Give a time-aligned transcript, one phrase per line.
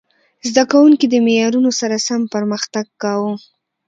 [0.49, 3.33] زده کوونکي د معیارونو سره سم پرمختګ کاوه.